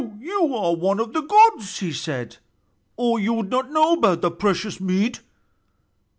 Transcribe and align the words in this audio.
"You 0.19 0.55
are 0.55 0.75
one 0.75 0.99
of 0.99 1.13
the 1.13 1.21
gods," 1.21 1.77
he 1.77 1.93
said, 1.93 2.37
"or 2.97 3.19
you 3.19 3.33
would 3.33 3.51
not 3.51 3.69
know 3.71 3.93
about 3.93 4.21
the 4.23 4.31
precious 4.31 4.79
mead. 4.79 5.19